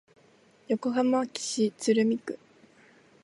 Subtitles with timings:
[0.67, 2.39] 横浜市鶴見区